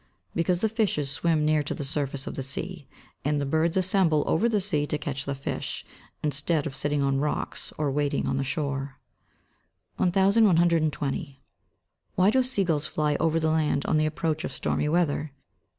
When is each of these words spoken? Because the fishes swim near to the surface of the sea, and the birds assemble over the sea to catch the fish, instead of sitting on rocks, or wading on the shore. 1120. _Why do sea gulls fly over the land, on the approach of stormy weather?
Because 0.33 0.61
the 0.61 0.67
fishes 0.67 1.11
swim 1.11 1.45
near 1.45 1.61
to 1.61 1.75
the 1.75 1.83
surface 1.83 2.25
of 2.25 2.33
the 2.33 2.41
sea, 2.41 2.87
and 3.23 3.39
the 3.39 3.45
birds 3.45 3.77
assemble 3.77 4.23
over 4.25 4.49
the 4.49 4.59
sea 4.59 4.87
to 4.87 4.97
catch 4.97 5.25
the 5.25 5.35
fish, 5.35 5.85
instead 6.23 6.65
of 6.65 6.75
sitting 6.75 7.03
on 7.03 7.19
rocks, 7.19 7.71
or 7.77 7.91
wading 7.91 8.25
on 8.25 8.37
the 8.37 8.43
shore. 8.43 8.97
1120. 9.97 11.43
_Why 12.17 12.31
do 12.31 12.41
sea 12.41 12.63
gulls 12.63 12.87
fly 12.87 13.15
over 13.19 13.39
the 13.39 13.51
land, 13.51 13.85
on 13.85 13.97
the 13.97 14.07
approach 14.07 14.43
of 14.43 14.51
stormy 14.51 14.89
weather? 14.89 15.33